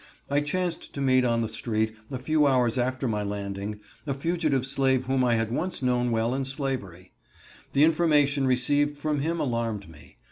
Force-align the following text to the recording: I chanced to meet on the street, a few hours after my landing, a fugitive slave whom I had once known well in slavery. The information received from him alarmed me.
I 0.31 0.39
chanced 0.41 0.95
to 0.95 0.99
meet 0.99 1.23
on 1.25 1.43
the 1.43 1.47
street, 1.47 1.95
a 2.09 2.17
few 2.17 2.47
hours 2.47 2.79
after 2.79 3.07
my 3.07 3.21
landing, 3.21 3.79
a 4.07 4.15
fugitive 4.15 4.65
slave 4.65 5.05
whom 5.05 5.23
I 5.23 5.35
had 5.35 5.51
once 5.51 5.83
known 5.83 6.09
well 6.09 6.33
in 6.33 6.43
slavery. 6.43 7.11
The 7.73 7.83
information 7.83 8.47
received 8.47 8.97
from 8.97 9.19
him 9.19 9.39
alarmed 9.39 9.87
me. 9.87 10.17